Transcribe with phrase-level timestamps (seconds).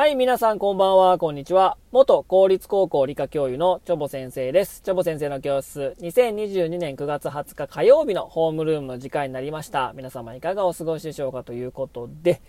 [0.00, 1.76] はい、皆さんこんばんは、こんにちは。
[1.92, 4.80] 元公立高校理科教諭のチョボ先生です。
[4.80, 9.92] チョボ先生の教室、2022年9月20日火曜日のホームルームの時間になりました。
[9.94, 12.40] 皆様いかがお過ごしでしょうかということで、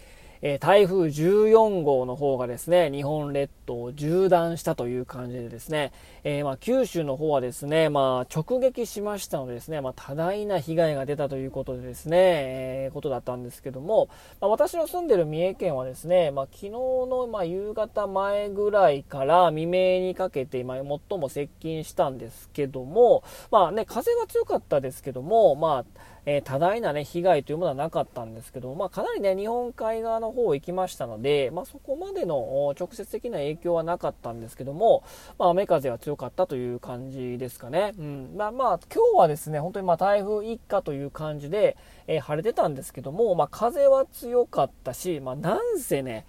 [0.44, 5.92] えー台風14号の方がですね、日本列島を縦断したという感じでですね、
[6.24, 14.10] えーまあ、九州の方はですね、まあ、直撃しましたのでですね、まあ、多大な被害が出たということでですね、えーことだったんですけども、
[14.40, 25.86] まあ、私の住んでる三重県はですね、まあ、昨日の、ま、夕方前ぐらいから未明にかけて、ま、最も接近したんですけども、まあね、風が強かったですけども、ま
[26.21, 35.04] あ、えー多大なね、被害というものはなかったんですけど、まあ、かなりね、日本海側の方行きましたので、まあ、そこまでの直接的な影響はなかったんですけども、
[35.40, 37.94] まあ、雨風は強かったという感じですかね。
[37.98, 38.34] うん。
[38.36, 41.76] まあ、まあ、今日はですね、本当にま、台風一過という感じで、
[42.08, 46.26] えー晴れてたんですけども、ま、風は強かったし、ま、なんせね、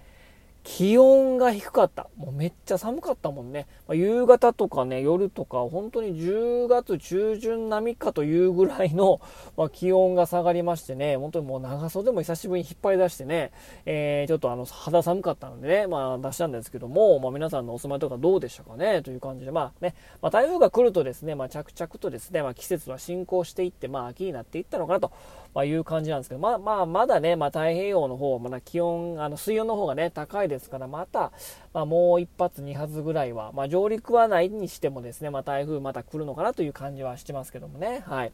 [0.63, 2.07] 気温が低かった。
[2.15, 3.67] もうめっちゃ寒かったもんね。
[3.85, 9.19] まあ夕方とかね、夜とか、本当に10月中旬並みかというぐらいの、
[9.57, 13.51] まあ、気温が下がりましてね、本当にもう長袖も久しぶりに引っ張り出してね、
[13.85, 25.11] えー、ちょっとあの、肌寒かったのでね、まあ出したんですけども、まあ皆さんのお住まいとかどうでしたかね、という感じで、まあね、まあ台風が来るとですね、まあ着々とですね、まあ季節は進行していって、まあ秋になっていったのかなと、
[25.53, 31.31] ま、いう感じなんですけど、まあまあ、まだね、まあ太平洋の方まだ気温、あの水温の方がね、高いですですから、また、
[31.73, 38.31] まあもう一発二発ぐらいは、まあ上陸はないにしてもですね、まあ台風また来るのかなという感じはしてますけどもね、はい。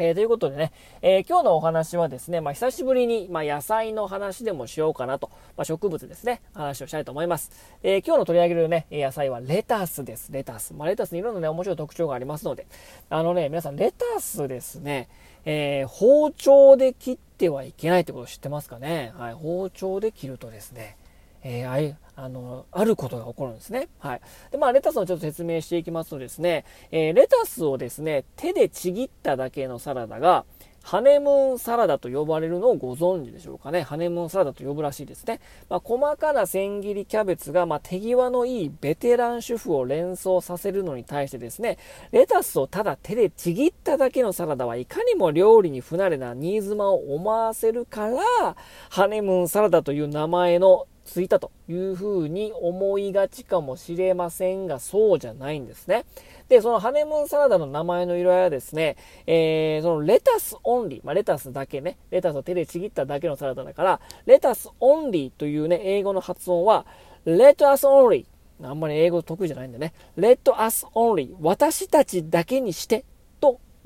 [0.00, 7.50] えーということでね、えー今日のお話はですね、まあ、久しぶりに、まあ、野菜の話でもしようかなと、まあ、植物ですね、話をしたいと思います。
[7.82, 10.30] えー今日の取り上げるね、野菜はレタスです。
[10.30, 10.72] レタス。
[10.72, 12.68] ま、レタスにいろんなね、面白い特徴がありますので、
[13.10, 15.08] あのね、皆さん、レタスですね、
[15.44, 20.96] え包丁で切っててはいけないってことを知ってますかねはい、包丁で切るとですね、
[21.42, 23.88] えーあいあの、あることが起こるんですね。
[24.00, 24.20] はい。
[24.50, 30.44] で、まあ、レタスをちょっと説明していきますとですね、えーレタスをですね、手でちぎっただけのサラダが、
[30.88, 33.82] ハネムーンサラダと呼ばれるのをご存知でしょうかね。
[33.82, 35.38] ハネムーンサラダと呼ぶらしいですね。
[35.68, 41.76] まあ、細かな千切りキャベツが、まあ、手際のいいベテラン主婦を連想させるのに対してですね、
[42.10, 48.56] レタスをただ手でちぎっただけのサラダはいかにも料理に不慣れな新妻を思わせるから、
[48.88, 56.04] ハネムーンサラダという名前のついたというふうに思いがちかもしれませんが、そうじゃないんですね。
[56.48, 58.96] で、そのハネムーンサラダの名前の由来はですね、
[59.26, 66.86] えー、そのレタスオンリー、まあ、レタスだけね、レタスを手でちぎっただけのサラダだから、レタスオンリーというね、英語の発音は、
[67.24, 68.68] Lettuce only。
[68.68, 69.92] あんまり英語得意じゃないんでね。
[70.16, 71.36] Let us only。
[71.40, 73.04] 私たちだけにして。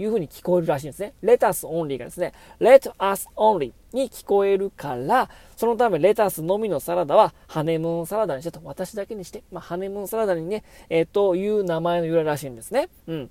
[0.02, 1.14] いう風に聞こえるらしいんですね。
[1.22, 12.88] lettuce only がですね、let us only に聞こえるから、そのためレタスのみのサラダはハネムーンサラダにしてと、私だけにして、まあ、ハネムーンサラダにね、えーという名前の由来らしいんですね。
[13.06, 13.30] うん。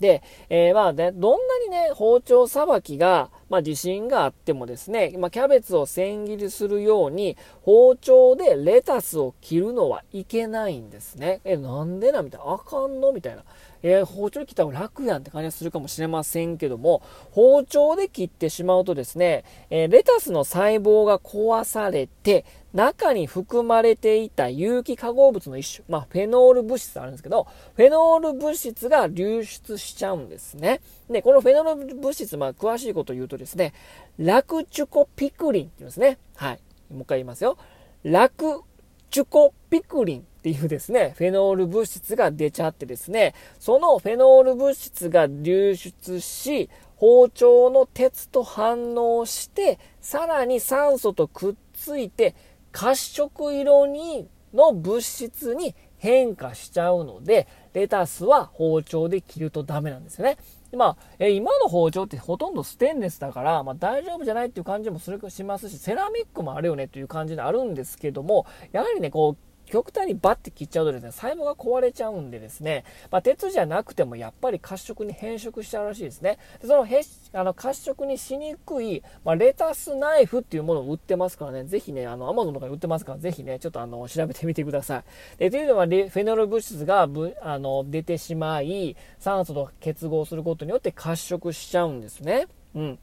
[0.00, 11.40] で、えーまあね、どんなにね、包丁さばきが、まあ自信があってもですね、まあキャベツを千切りするように、包丁でレタスを切るのはいけないんですね。
[11.44, 12.52] え、なんでなみたいな。
[12.52, 13.44] あかんのみたいな。
[13.82, 17.02] えー包丁で切った方が楽やんって感じがするかもしれませんけども、
[17.32, 30.80] 包丁で切ってしまうとですね、えーレタスの細胞が壊されて、中に含まれていた有機化合物の一種、まあ、フェノール物質あるんですけど、フェノール物質が流出しちゃうんですね。
[31.08, 33.72] で、このフェノール物質、まあ、詳しいこと言うとですね、
[34.18, 36.18] ラクチュコピクリンって言うんですね。
[36.36, 36.60] はい。
[36.90, 37.58] もう一回言いますよ。
[38.02, 38.62] ラク
[39.10, 52.34] チュコピクリンっていうですね、フェノール物質が出ちゃってですね、そのフェノール物質が流出し、包丁の鉄と反応して、さらに酸素とくっついて、
[52.72, 60.38] 褐色色に、の物質に変化しちゃうので、レタスは包丁で切るとダメなんですよね。
[60.76, 76.38] まあ、え今の包丁ってほとんどステンレスだから、まあ大丈夫じゃないっていう感じもするしますし、セラミックもあるよねっていう感じであるんですけども、やはりね、こう、極端にバッて切っちゃうとですね、細胞が壊れちゃうんでですね、まあ、鉄じゃなくてもやっぱり褐色に変色しちゃうらしいですね。
[76.60, 77.00] でそのへ
[77.32, 85.38] あの褐色にしにくい、まあ、レタスナイフっていうものを売ってますからね、ぜひね、あの、アマゾンとかに売ってますから、ぜひね、ちょっとあの、調べてみてください。
[85.38, 92.46] で、というのは、フェノール物質がぶあの出てしまい、酸素と結合することによって褐色しちゃうんですね。
[92.74, 92.98] うん。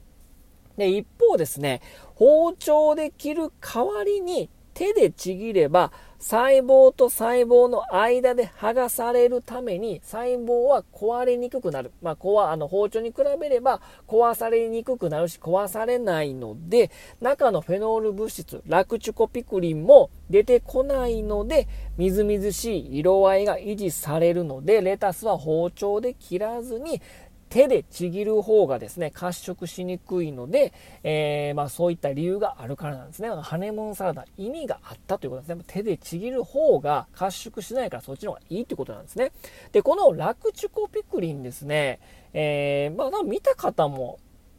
[0.76, 1.80] で、一方ですね、
[2.14, 5.90] 包丁で切る代わりに、手でちぎれば
[6.20, 11.90] 細胞と細胞の間で剥がされるために細胞は壊れにくくなる。
[12.00, 21.66] まあ、壊、あの包丁に比べれば壊されにくくなるし壊されないので、中のフェノール物質、ラクチュコピクリンも出てこないので、
[21.96, 27.00] みずみずしい色合いが維持されるので、レタスは包丁で切らずに
[27.48, 30.72] 手でちぎる方がですね、褐色しにくいので、
[31.02, 33.28] えー、まあそういった理由があるからなんですね。
[33.28, 35.64] ハネムーンサラダ、意味があったということですね。
[35.66, 39.32] 手でちぎる方が褐色しないからそっちの方がいいということなんですね。
[39.72, 42.00] で、このラクチュコピクリンですね、
[42.32, 44.18] えー、まあ見た方も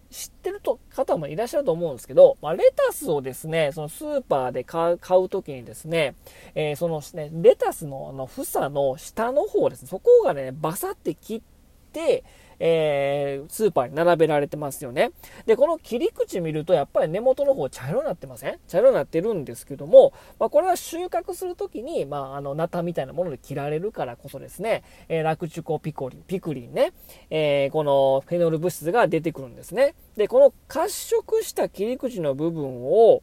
[0.10, 6.16] 知ってると方もいらっしゃると思うんですけど、まあ、レタスをですね、そのスーパーで買う買うときにですね、
[6.56, 11.42] えー、そのね、レタスのあの房の下の方ですね、そこがね、バサって切っ
[11.94, 12.24] て、
[12.60, 15.12] えー、スーパーに並べられてますよね。
[15.46, 18.60] で、この切り口見ると、やっぱり根元の方茶色になってません？
[18.68, 26.92] 茶色になってるんですけども、まあ、これは収穫するときに、まあ、あの、ナタみたいなもので切られるからこそですね、えー、ラクチュコピコリン、ピクリンね、
[27.30, 29.96] えー、このフェノール物質が出てくるんですね。
[30.18, 33.22] で、この褐色した切り口の部分を、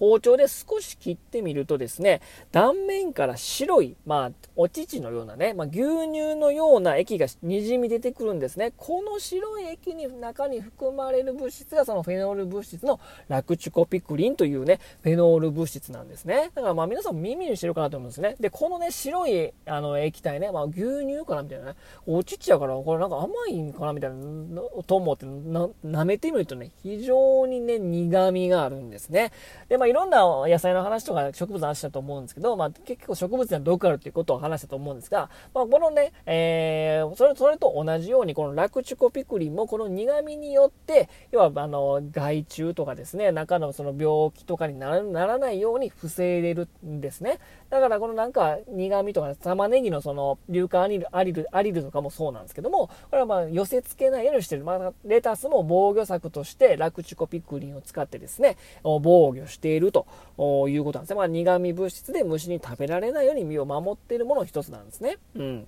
[0.00, 2.20] 包丁で少し切ってみるとですね、
[2.50, 8.72] 断面から白い、まあ、お乳のようなね、まあ、牛乳のような液が滲み出てくるんですね。
[8.76, 12.98] この白い液に中に含まれる物質がそのフェノール物質の
[13.28, 16.50] ラクチュコピクリンというね、フェノール物質なんですね。
[16.54, 18.36] だからまあ皆さん耳にしてるかなと思うんですね。
[18.40, 21.74] で、このね、白いあの液体ね、まあ、牛乳かなみたいなね、
[22.06, 29.32] お乳やからこれなんか甘いんかなみたいなと思ってな、舐めてみるとね、非常にね、苦味があるんですね。
[29.68, 47.40] で、まあいろんな野菜の話とか植物の話だと思うんですけど、まあ、結構植物には毒あるっていうことを話したと思うんですが、まあ、このね、えー、それ、それと同じように、このラクチュコピクリンもこの苦味によって、要は、あの、害虫とかですね、中のその病気とかにならないように防いでるんですね。
[47.68, 54.64] だからこのなんか苦味とか玉ねぎのその硫化アリル、アリル、アリルとかもそうなんですけども、これはまあ寄せ付けないようにしてる。
[54.64, 59.00] まあ、レタスも防御策としてラクチュコピクリンを使ってですね、防
[59.36, 61.16] 御しているいるということなんですね。
[61.16, 65.18] まあ、苦味物質で虫に食べられないように身を守っているものの一つなんですね。
[65.34, 65.66] うん。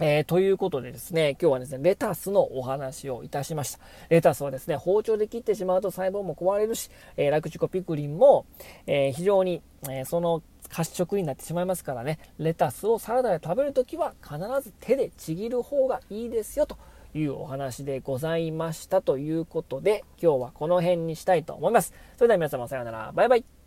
[0.00, 3.78] えー、ということでですね、今日はですね、レタスのお話をいたしました。
[4.08, 8.46] レタスはですね、包丁で切ってしまうと細胞も壊れるし、えー、ラクチコピクリンも、
[8.86, 16.78] えー、非常に、えその褐色になってしまいますからね、レタスをサラダで食べるときは必ず手でちぎる方がいいですよと
[17.14, 21.92] いうお話でございましたということで、今日はこの辺にしたいと思います。
[22.16, 23.12] それでは皆様さようなら。
[23.14, 23.61] バイバイ。